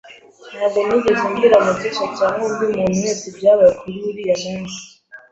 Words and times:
Ntabwo 0.51 0.79
nigeze 0.87 1.23
mbwira 1.31 1.57
Mukesha 1.65 2.05
cyangwa 2.17 2.43
undi 2.49 2.65
muntu 2.73 2.97
wese 3.01 3.23
ibyabaye 3.31 3.73
kuri 3.79 3.97
uriya 4.09 4.35
munsi. 4.43 4.81